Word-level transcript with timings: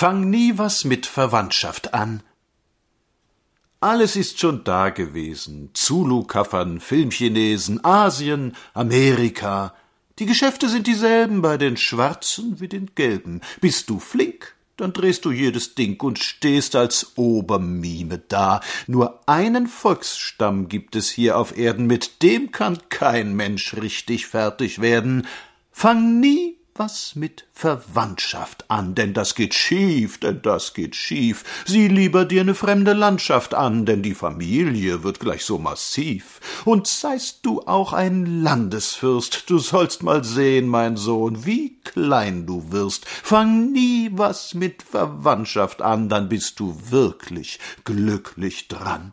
Fang 0.00 0.30
nie 0.30 0.56
was 0.58 0.84
mit 0.84 1.06
Verwandtschaft 1.06 1.92
an. 1.92 2.22
Alles 3.80 4.14
ist 4.14 4.38
schon 4.38 4.62
da 4.62 4.90
gewesen. 4.90 5.70
Zulu-Kaffern, 5.74 6.78
Filmchinesen, 6.78 7.84
Asien, 7.84 8.54
Amerika. 8.74 9.74
Die 10.20 10.26
Geschäfte 10.26 10.68
sind 10.68 10.86
dieselben 10.86 11.42
bei 11.42 11.56
den 11.56 11.76
Schwarzen 11.76 12.60
wie 12.60 12.68
den 12.68 12.92
Gelben. 12.94 13.40
Bist 13.60 13.90
du 13.90 13.98
flink, 13.98 14.54
dann 14.76 14.92
drehst 14.92 15.24
du 15.24 15.32
jedes 15.32 15.74
Ding 15.74 16.00
und 16.00 16.20
stehst 16.20 16.76
als 16.76 17.16
Obermime 17.16 18.18
da. 18.28 18.60
Nur 18.86 19.28
einen 19.28 19.66
Volksstamm 19.66 20.68
gibt 20.68 20.94
es 20.94 21.10
hier 21.10 21.36
auf 21.36 21.58
Erden, 21.58 21.88
mit 21.88 22.22
dem 22.22 22.52
kann 22.52 22.78
kein 22.88 23.34
Mensch 23.34 23.74
richtig 23.74 24.28
fertig 24.28 24.80
werden. 24.80 25.26
Fang 25.72 26.20
nie 26.20 26.57
was 26.78 27.16
mit 27.16 27.44
Verwandtschaft 27.52 28.70
an, 28.70 28.94
denn 28.94 29.12
das 29.12 29.34
geht 29.34 29.54
schief, 29.54 30.18
denn 30.18 30.42
das 30.42 30.74
geht 30.74 30.94
schief. 30.94 31.44
Sieh 31.66 31.88
lieber 31.88 32.24
dir 32.24 32.44
ne 32.44 32.54
fremde 32.54 32.92
Landschaft 32.92 33.54
an, 33.54 33.84
denn 33.84 34.02
die 34.02 34.14
Familie 34.14 35.02
wird 35.02 35.20
gleich 35.20 35.44
so 35.44 35.58
massiv. 35.58 36.40
Und 36.64 36.86
seist 36.86 37.44
du 37.44 37.62
auch 37.62 37.92
ein 37.92 38.42
Landesfürst, 38.42 39.50
du 39.50 39.58
sollst 39.58 40.02
mal 40.02 40.24
sehen, 40.24 40.68
mein 40.68 40.96
Sohn, 40.96 41.44
wie 41.44 41.80
klein 41.80 42.46
du 42.46 42.70
wirst. 42.70 43.06
Fang 43.08 43.72
nie 43.72 44.10
was 44.12 44.54
mit 44.54 44.82
Verwandtschaft 44.82 45.82
an, 45.82 46.08
dann 46.08 46.28
bist 46.28 46.60
du 46.60 46.76
wirklich 46.90 47.58
glücklich 47.84 48.68
dran. 48.68 49.12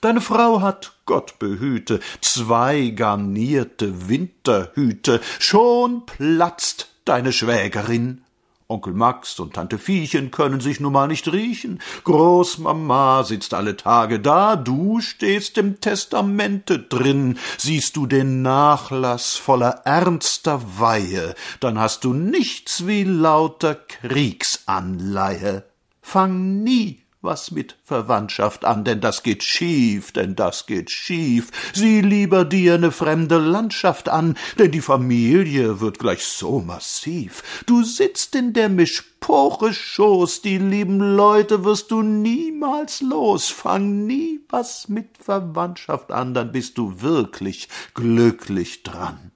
Deine 0.00 0.20
Frau 0.20 0.60
hat, 0.60 0.92
Gott 1.06 1.40
behüte, 1.40 1.98
zwei 2.20 2.90
garnierte 2.90 4.08
Winterhüte, 4.08 5.20
schon 5.40 6.06
platzt 6.06 6.87
deine 7.08 7.32
Schwägerin. 7.32 8.22
Onkel 8.70 8.92
Max 8.92 9.40
und 9.40 9.54
Tante 9.54 9.78
Viechen 9.78 10.30
können 10.30 10.60
sich 10.60 10.78
nun 10.78 10.92
mal 10.92 11.08
nicht 11.08 11.32
riechen. 11.32 11.80
Großmama 12.04 13.24
sitzt 13.24 13.54
alle 13.54 13.78
Tage 13.78 14.20
da, 14.20 14.56
du 14.56 15.00
stehst 15.00 15.56
im 15.56 15.80
Testamente 15.80 16.78
drin. 16.78 17.38
Siehst 17.56 17.96
du 17.96 18.06
den 18.06 18.42
Nachlass 18.42 19.36
voller 19.36 19.80
ernster 19.86 20.60
Weihe, 20.78 21.34
dann 21.60 21.78
hast 21.78 22.04
du 22.04 22.12
nichts 22.12 22.86
wie 22.86 23.04
lauter 23.04 23.74
Kriegsanleihe. 23.74 25.64
Fang 26.02 26.62
nie 26.62 27.00
was 27.20 27.50
mit 27.50 27.76
Verwandtschaft 27.84 28.64
an, 28.64 28.84
denn 28.84 29.00
das 29.00 29.22
geht 29.22 29.42
schief, 29.42 30.12
denn 30.12 30.36
das 30.36 30.66
geht 30.66 30.90
schief. 30.90 31.50
Sieh 31.72 32.00
lieber 32.00 32.44
dir 32.44 32.78
ne 32.78 32.92
fremde 32.92 33.38
Landschaft 33.38 34.08
an, 34.08 34.36
denn 34.58 34.70
die 34.70 34.80
Familie 34.80 35.80
wird 35.80 35.98
gleich 35.98 36.24
so 36.24 36.60
massiv. 36.60 37.62
Du 37.66 37.82
sitzt 37.82 38.36
in 38.36 38.52
der 38.52 38.68
Mischpoche 38.68 39.74
Schoß, 39.74 40.42
die 40.42 40.58
lieben 40.58 41.00
Leute 41.16 41.64
wirst 41.64 41.90
du 41.90 42.02
niemals 42.02 43.00
los. 43.00 43.48
Fang 43.48 44.06
nie 44.06 44.40
was 44.48 44.88
mit 44.88 45.08
Verwandtschaft 45.18 46.12
an, 46.12 46.34
dann 46.34 46.52
bist 46.52 46.78
du 46.78 47.00
wirklich 47.00 47.68
glücklich 47.94 48.82
dran 48.84 49.32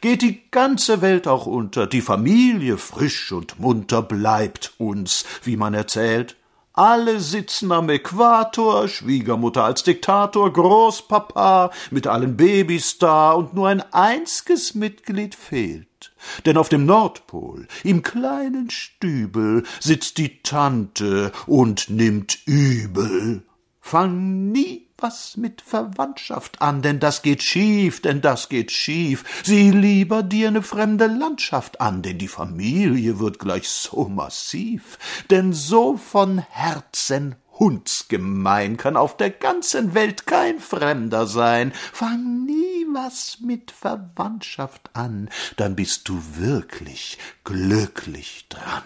geht 0.00 0.22
die 0.22 0.50
ganze 0.50 1.00
Welt 1.00 1.26
auch 1.26 1.46
unter, 1.46 1.86
die 1.86 2.02
Familie 2.02 2.76
frisch 2.76 3.32
und 3.32 3.58
munter 3.58 4.02
bleibt 4.02 4.74
uns, 4.76 5.24
wie 5.44 5.56
man 5.56 5.72
erzählt, 5.72 6.36
alle 6.74 7.20
sitzen 7.20 7.70
am 7.70 7.88
Äquator, 7.88 8.88
Schwiegermutter 8.88 9.64
als 9.64 9.84
Diktator, 9.84 10.52
Großpapa 10.52 11.70
mit 11.92 12.08
allen 12.08 12.36
Babys 12.36 12.98
da 12.98 13.32
und 13.32 13.54
nur 13.54 13.68
ein 13.68 13.80
einziges 13.92 14.74
Mitglied 14.74 15.36
fehlt. 15.36 16.12
Denn 16.44 16.56
auf 16.56 16.68
dem 16.68 16.84
Nordpol, 16.84 17.68
im 17.84 18.02
kleinen 18.02 18.70
Stübel, 18.70 19.62
sitzt 19.78 20.18
die 20.18 20.42
Tante 20.42 21.30
und 21.46 21.90
nimmt 21.90 22.38
übel. 22.44 23.44
Fang 23.80 24.50
nie 24.50 24.83
was 24.98 25.36
mit 25.36 25.60
Verwandtschaft 25.60 26.62
an, 26.62 26.82
denn 26.82 27.00
das 27.00 27.22
geht 27.22 27.42
schief, 27.42 28.00
denn 28.00 28.20
das 28.20 28.48
geht 28.48 28.70
schief. 28.70 29.24
Sieh 29.44 29.70
lieber 29.70 30.22
dir 30.22 30.50
ne 30.50 30.62
fremde 30.62 31.06
Landschaft 31.06 31.80
an, 31.80 32.02
denn 32.02 32.18
die 32.18 32.28
Familie 32.28 33.18
wird 33.18 33.38
gleich 33.38 33.68
so 33.68 34.08
massiv. 34.08 34.98
Denn 35.30 35.52
so 35.52 35.96
von 35.96 36.38
Herzen 36.38 37.36
hundsgemein 37.58 38.76
kann 38.76 38.96
auf 38.96 39.16
der 39.16 39.30
ganzen 39.30 39.94
Welt 39.94 40.26
kein 40.26 40.58
Fremder 40.58 41.26
sein. 41.26 41.72
Fang 41.92 42.44
nie 42.44 42.86
was 42.92 43.38
mit 43.40 43.70
Verwandtschaft 43.70 44.90
an, 44.94 45.28
dann 45.56 45.76
bist 45.76 46.08
du 46.08 46.20
wirklich 46.36 47.18
glücklich 47.44 48.46
dran. 48.48 48.82